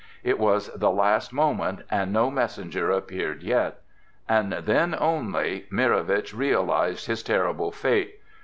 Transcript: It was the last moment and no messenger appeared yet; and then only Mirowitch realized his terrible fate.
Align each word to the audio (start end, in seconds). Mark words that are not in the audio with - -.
It 0.23 0.39
was 0.39 0.69
the 0.73 0.89
last 0.89 1.31
moment 1.31 1.83
and 1.91 2.11
no 2.11 2.31
messenger 2.31 2.89
appeared 2.89 3.43
yet; 3.43 3.81
and 4.27 4.51
then 4.53 4.95
only 4.99 5.67
Mirowitch 5.69 6.33
realized 6.33 7.05
his 7.05 7.21
terrible 7.21 7.71
fate. 7.71 8.15